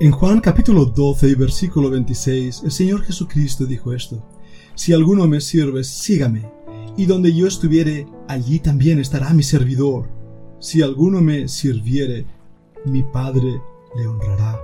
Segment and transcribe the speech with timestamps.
[0.00, 4.24] En Juan capítulo 12 y versículo 26, el Señor Jesucristo dijo esto,
[4.76, 6.48] Si alguno me sirve, sígame,
[6.96, 10.08] y donde yo estuviere, allí también estará mi servidor.
[10.60, 12.26] Si alguno me sirviere,
[12.84, 13.60] mi Padre
[13.96, 14.60] le honrará.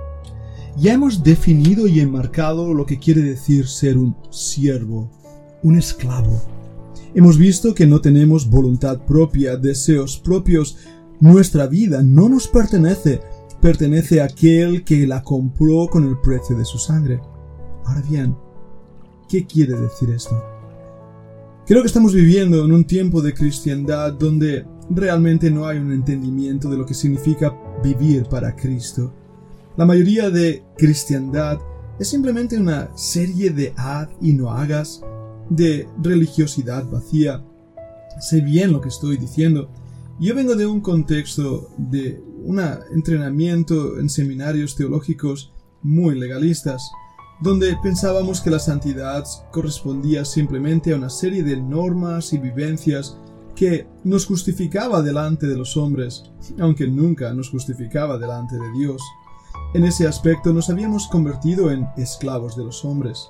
[0.77, 5.11] Ya hemos definido y enmarcado lo que quiere decir ser un siervo,
[5.63, 6.41] un esclavo.
[7.13, 10.77] Hemos visto que no tenemos voluntad propia, deseos propios.
[11.19, 13.19] Nuestra vida no nos pertenece,
[13.65, 17.19] pertenece a aquel que la compró con el precio de su sangre.
[17.83, 18.35] Ahora bien,
[19.27, 20.39] ¿qué quiere decir esto?
[21.65, 26.69] Creo que estamos viviendo en un tiempo de cristiandad donde realmente no hay un entendimiento
[26.69, 29.11] de lo que significa vivir para Cristo.
[29.77, 31.57] La mayoría de cristiandad
[31.97, 35.01] es simplemente una serie de haz y no hagas,
[35.49, 37.43] de religiosidad vacía.
[38.19, 39.71] Sé bien lo que estoy diciendo.
[40.19, 42.61] Yo vengo de un contexto de un
[42.93, 46.91] entrenamiento en seminarios teológicos muy legalistas,
[47.41, 53.17] donde pensábamos que la santidad correspondía simplemente a una serie de normas y vivencias
[53.55, 56.23] que nos justificaba delante de los hombres,
[56.59, 59.01] aunque nunca nos justificaba delante de Dios.
[59.73, 63.29] En ese aspecto nos habíamos convertido en esclavos de los hombres.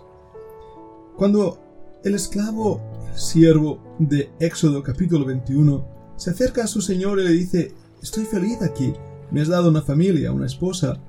[1.15, 1.59] Cuando
[2.03, 2.81] el esclavo
[3.15, 7.73] siervo de Éxodo capítulo 21 se acerca a su señor y le dice,
[8.05, 8.93] estoy feliz aquí,
[9.31, 11.01] me has dado una familia, una esposa,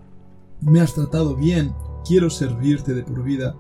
[0.63, 1.75] me has tratado bien,
[2.07, 3.55] quiero servirte de por vida.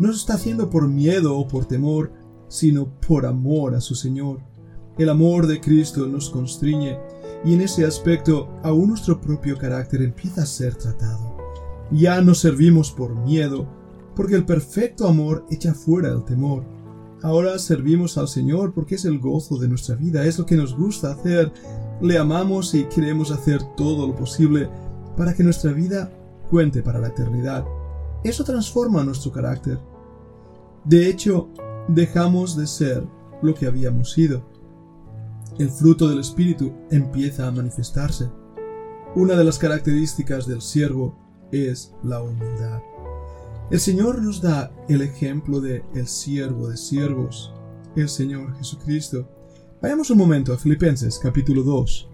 [0.00, 2.12] No lo está haciendo por miedo o por temor,
[2.48, 4.40] sino por amor a su Señor.
[4.98, 6.98] El amor de Cristo nos constriñe
[7.44, 11.36] y en ese aspecto aún nuestro propio carácter empieza a ser tratado.
[11.92, 13.68] Ya no servimos por miedo,
[14.16, 16.64] porque el perfecto amor echa fuera el temor.
[17.22, 20.76] Ahora servimos al Señor porque es el gozo de nuestra vida, es lo que nos
[20.76, 21.52] gusta hacer.
[22.00, 24.68] Le amamos y queremos hacer todo lo posible
[25.16, 26.10] para que nuestra vida
[26.50, 27.64] cuente para la eternidad.
[28.22, 29.78] Eso transforma nuestro carácter.
[30.84, 31.48] De hecho,
[31.88, 33.06] dejamos de ser
[33.42, 34.44] lo que habíamos sido.
[35.58, 38.28] El fruto del Espíritu empieza a manifestarse.
[39.14, 41.16] Una de las características del siervo
[41.50, 42.82] es la humildad.
[43.70, 47.52] El Señor nos da el ejemplo de el siervo de siervos,
[47.96, 49.28] el Señor Jesucristo.
[49.82, 52.08] Vayamos un momento a Filipenses capítulo 2.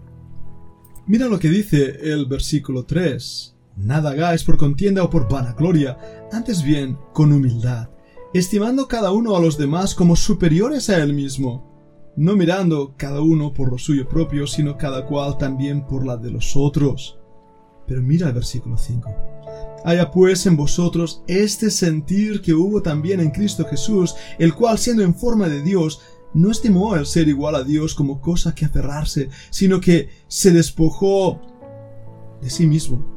[1.06, 3.56] Mira lo que dice el versículo 3.
[3.77, 5.97] Nada hagáis por contienda o por vanagloria,
[6.33, 7.89] antes bien con humildad,
[8.34, 13.55] estimando cada uno a los demás como superiores a él mismo, no mirando cada uno
[13.55, 17.21] por lo suyo propio, sino cada cual también por la de los otros.
[17.87, 19.09] Pero mira el versículo 5.
[19.84, 25.03] Haya pues en vosotros este sentir que hubo también en Cristo Jesús, el cual siendo
[25.05, 26.01] en forma de Dios,
[26.34, 31.41] no estimó el ser igual a Dios como cosa que aferrarse, sino que se despojó
[32.41, 33.12] de sí mismo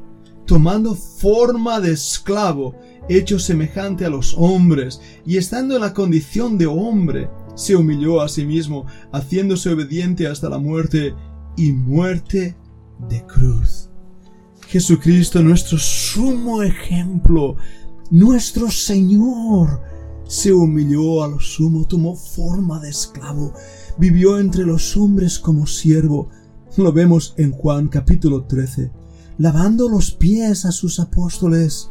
[0.45, 2.75] tomando forma de esclavo,
[3.09, 8.29] hecho semejante a los hombres, y estando en la condición de hombre, se humilló a
[8.29, 11.13] sí mismo, haciéndose obediente hasta la muerte
[11.57, 12.55] y muerte
[13.09, 13.89] de cruz.
[14.67, 17.55] Jesucristo, nuestro sumo ejemplo,
[18.11, 19.81] nuestro Señor,
[20.27, 23.53] se humilló a lo sumo, tomó forma de esclavo,
[23.97, 26.29] vivió entre los hombres como siervo.
[26.77, 29.05] Lo vemos en Juan capítulo 13
[29.37, 31.89] lavando los pies a sus apóstoles.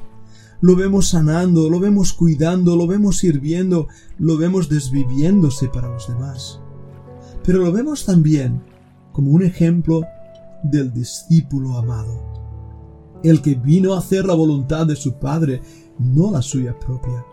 [0.61, 6.61] Lo vemos sanando, lo vemos cuidando, lo vemos sirviendo, lo vemos desviviéndose para los demás.
[7.45, 8.63] Pero lo vemos también
[9.13, 10.03] como un ejemplo
[10.63, 15.61] del discípulo amado, el que vino a hacer la voluntad de su Padre,
[15.99, 17.25] no la suya propia.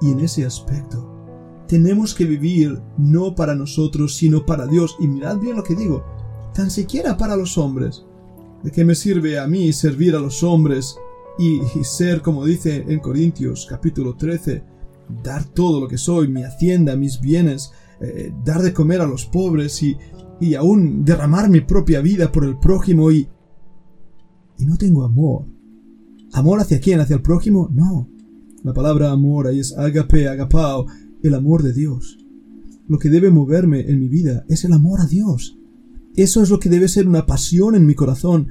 [0.00, 1.14] Y en ese aspecto,
[1.66, 4.96] tenemos que vivir no para nosotros, sino para Dios.
[5.00, 6.04] Y mirad bien lo que digo,
[6.54, 8.04] tan siquiera para los hombres,
[8.62, 10.98] ¿De qué me sirve a mí servir a los hombres
[11.38, 14.64] y, ser, como dice en Corintios capítulo 13,
[15.22, 19.26] dar todo lo que soy, mi hacienda, mis bienes, eh, dar de comer a los
[19.26, 19.96] pobres y,
[20.40, 23.28] y aún derramar mi propia vida por el prójimo y...
[24.58, 25.44] Y no tengo amor.
[26.32, 26.98] ¿Amor hacia quién?
[26.98, 27.68] ¿Hacia el prójimo?
[27.72, 28.08] No.
[28.64, 30.86] La palabra amor ahí es agape, agapao,
[31.22, 32.18] el amor de Dios.
[32.88, 35.56] Lo que debe moverme en mi vida es el amor a Dios.
[36.16, 38.48] Eso es lo que debe ser una pasión en mi corazón.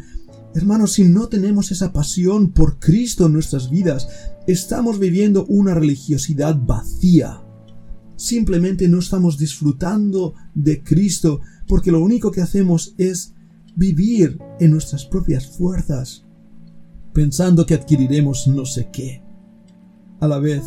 [0.56, 4.08] Hermanos, si no tenemos esa pasión por Cristo en nuestras vidas,
[4.48, 7.42] estamos viviendo una religiosidad vacía.
[8.16, 13.34] Simplemente no estamos disfrutando de Cristo porque lo único que hacemos es
[13.76, 16.26] vivir en nuestras propias fuerzas,
[17.14, 19.27] pensando que adquiriremos no sé qué.
[20.20, 20.64] A la vez,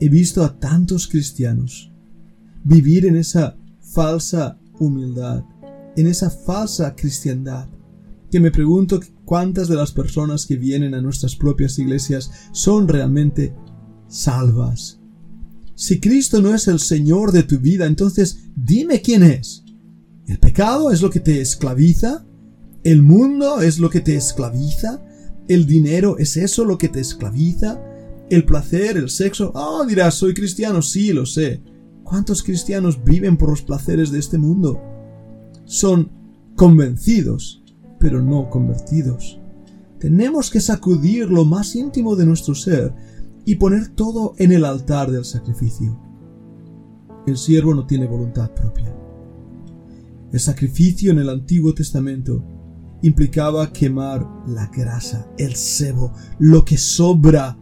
[0.00, 1.92] he visto a tantos cristianos
[2.64, 5.44] vivir en esa falsa humildad
[5.96, 7.68] en esa falsa cristiandad,
[8.30, 13.54] que me pregunto cuántas de las personas que vienen a nuestras propias iglesias son realmente
[14.08, 15.00] salvas.
[15.74, 19.64] Si Cristo no es el Señor de tu vida, entonces dime quién es.
[20.26, 22.24] ¿El pecado es lo que te esclaviza?
[22.84, 25.02] ¿El mundo es lo que te esclaviza?
[25.48, 27.80] ¿El dinero es eso lo que te esclaviza?
[28.28, 29.52] ¿El placer, el sexo?
[29.54, 31.62] Oh, dirás, soy cristiano, sí, lo sé.
[32.02, 34.80] ¿Cuántos cristianos viven por los placeres de este mundo?
[35.64, 36.10] Son
[36.56, 37.62] convencidos,
[38.00, 39.40] pero no convertidos.
[39.98, 42.94] Tenemos que sacudir lo más íntimo de nuestro ser
[43.44, 45.98] y poner todo en el altar del sacrificio.
[47.26, 48.94] El siervo no tiene voluntad propia.
[50.32, 52.44] El sacrificio en el Antiguo Testamento
[53.02, 57.58] implicaba quemar la grasa, el sebo, lo que sobra,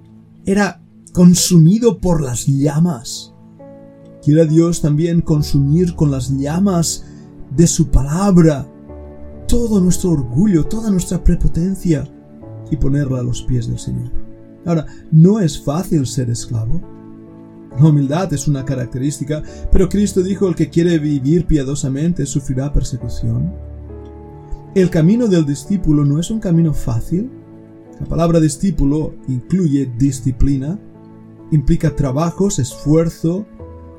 [0.47, 0.83] era
[1.13, 3.33] consumido por las llamas.
[4.23, 7.05] Quiera Dios también consumir con las llamas
[7.57, 8.69] de su palabra
[9.47, 12.09] todo nuestro orgullo, toda nuestra prepotencia
[12.71, 14.11] y ponerla a los pies del Señor.
[14.65, 16.81] Ahora, no es fácil ser esclavo.
[17.79, 23.53] La humildad es una característica, pero Cristo dijo el que quiere vivir piadosamente sufrirá persecución.
[24.75, 27.31] El camino del discípulo no es un camino fácil.
[28.01, 30.79] La palabra discípulo incluye disciplina,
[31.51, 33.47] implica trabajos, esfuerzo,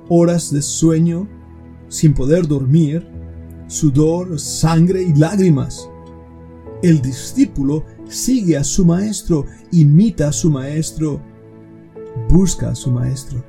[0.09, 1.27] horas de sueño,
[1.87, 3.07] sin poder dormir,
[3.67, 5.89] sudor, sangre y lágrimas.
[6.83, 11.21] El discípulo sigue a su maestro, imita a su maestro,
[12.29, 13.43] busca a su maestro.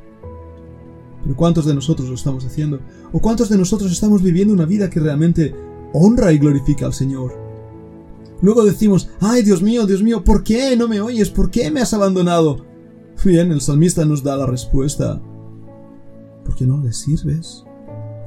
[1.22, 2.80] Pero ¿cuántos de nosotros lo estamos haciendo?
[3.12, 5.54] ¿O cuántos de nosotros estamos viviendo una vida que realmente
[5.92, 7.45] honra y glorifica al Señor.
[8.42, 11.30] Luego decimos, ay Dios mío, Dios mío, ¿por qué no me oyes?
[11.30, 12.64] ¿Por qué me has abandonado?
[13.24, 15.20] Bien, el salmista nos da la respuesta.
[16.44, 17.64] Porque no le sirves.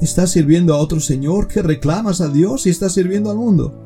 [0.01, 3.85] Estás sirviendo a otro Señor que reclamas a Dios y estás sirviendo al mundo.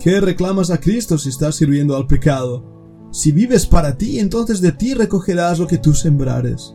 [0.00, 2.64] ¿Qué reclamas a Cristo si estás sirviendo al pecado?
[3.12, 6.74] Si vives para ti, entonces de ti recogerás lo que tú sembrares.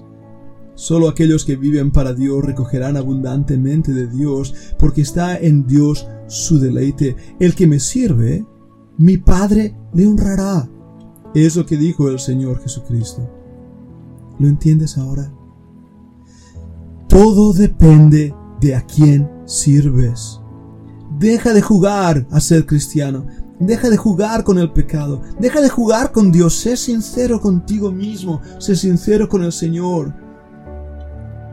[0.73, 6.59] Solo aquellos que viven para Dios recogerán abundantemente de Dios, porque está en Dios su
[6.59, 7.17] deleite.
[7.39, 8.45] El que me sirve,
[8.99, 10.69] mi Padre le honrará.
[11.33, 13.29] Es lo que dijo el Señor Jesucristo.
[14.39, 15.31] ¿Lo entiendes ahora?
[17.07, 20.41] Todo depende de a quién sirves.
[21.17, 23.25] Deja de jugar a ser cristiano.
[23.57, 25.21] Deja de jugar con el pecado.
[25.39, 26.55] Deja de jugar con Dios.
[26.55, 28.41] Sé sincero contigo mismo.
[28.57, 30.13] Sé sincero con el Señor.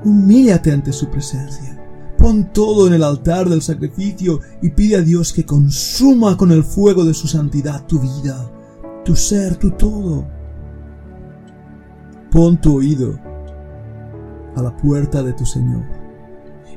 [0.05, 1.76] Humíllate ante su presencia.
[2.27, 6.65] Pon todo en el altar del sacrificio y pide a Dios que consuma con el
[6.65, 8.51] fuego de su santidad tu vida,
[9.05, 10.27] tu ser, tu todo.
[12.33, 13.17] Pon tu oído
[14.57, 15.85] a la puerta de tu Señor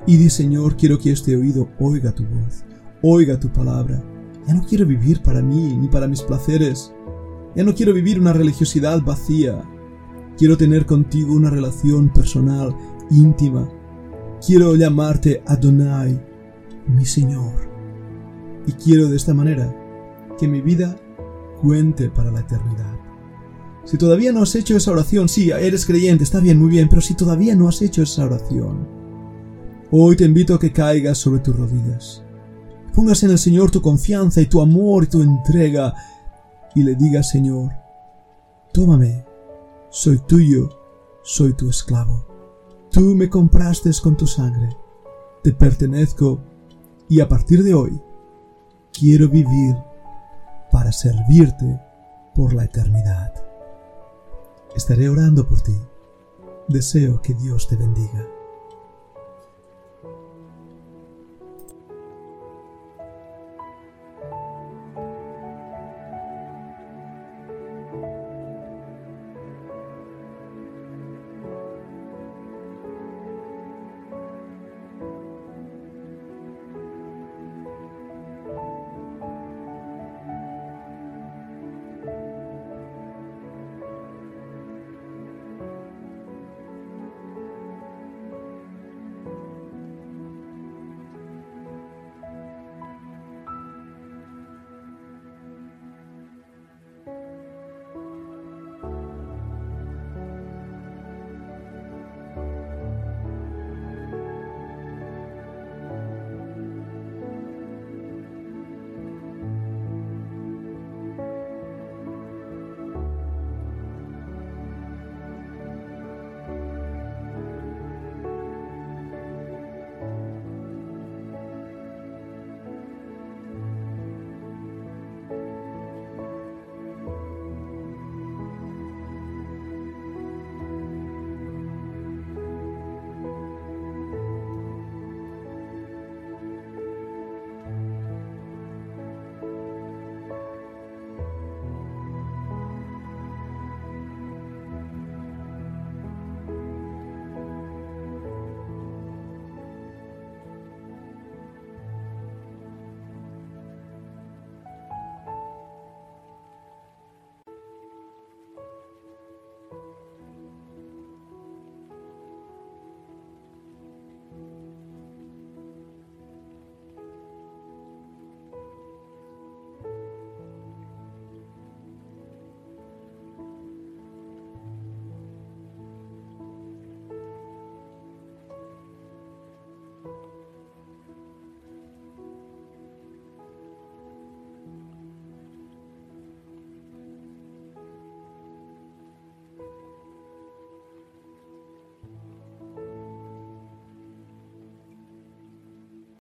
[0.06, 2.64] y di Señor, quiero que este oído oiga tu voz,
[3.02, 4.00] oiga tu palabra.
[4.48, 6.94] Ya no quiero vivir para mí ni para mis placeres.
[7.56, 9.64] Ya no quiero vivir una religiosidad vacía.
[10.38, 12.76] Quiero tener contigo una relación personal
[13.10, 13.68] íntima.
[14.46, 16.20] Quiero llamarte Adonai,
[16.88, 17.54] mi Señor.
[18.66, 19.76] Y quiero de esta manera
[20.38, 20.96] que mi vida
[21.62, 22.98] cuente para la eternidad.
[23.84, 27.02] Si todavía no has hecho esa oración, sí, eres creyente, está bien, muy bien, pero
[27.02, 28.88] si todavía no has hecho esa oración,
[29.92, 32.24] hoy te invito a que caigas sobre tus rodillas.
[32.94, 35.94] Pongas en el Señor tu confianza y tu amor y tu entrega
[36.76, 37.72] y le digas, Señor,
[38.72, 39.26] tómame,
[39.90, 40.70] soy tuyo,
[41.24, 42.29] soy tu esclavo.
[42.92, 44.76] Tú me compraste con tu sangre,
[45.44, 46.40] te pertenezco
[47.08, 48.02] y a partir de hoy
[48.92, 49.76] quiero vivir
[50.72, 51.80] para servirte
[52.34, 53.34] por la eternidad.
[54.76, 55.76] Estaré orando por ti.
[56.68, 58.39] Deseo que Dios te bendiga.